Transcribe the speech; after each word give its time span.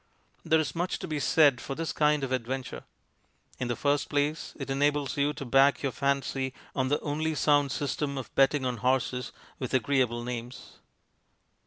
There 0.43 0.59
is 0.59 0.73
much 0.73 0.97
to 0.97 1.07
be 1.07 1.19
said 1.19 1.61
for 1.61 1.75
this 1.75 1.93
kind 1.93 2.23
of 2.23 2.31
adventure. 2.31 2.85
In 3.59 3.67
the 3.67 3.75
first 3.75 4.09
place, 4.09 4.55
it 4.59 4.71
enables 4.71 5.15
you 5.15 5.31
to 5.33 5.45
back 5.45 5.83
your 5.83 5.91
fancy 5.91 6.55
on 6.75 6.87
the 6.87 6.99
only 7.01 7.35
sound 7.35 7.71
system 7.71 8.17
of 8.17 8.33
betting 8.33 8.65
on 8.65 8.77
horses 8.77 9.31
with 9.59 9.75
agreeable 9.75 10.23
names. 10.23 10.79